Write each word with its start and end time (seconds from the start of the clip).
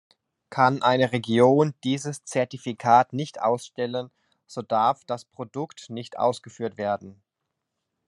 Kann 0.49 0.81
eine 0.81 1.11
Region 1.11 1.75
dieses 1.83 2.25
Zertifikat 2.25 3.13
nicht 3.13 3.39
ausstellen, 3.39 4.09
so 4.47 4.63
darf 4.63 5.05
das 5.05 5.25
Produkt 5.25 5.91
nicht 5.91 6.17
ausgeführt 6.17 6.79
werden. 6.79 7.21